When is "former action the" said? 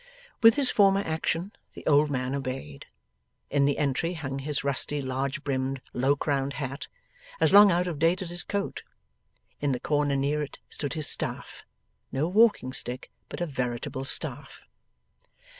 0.71-1.85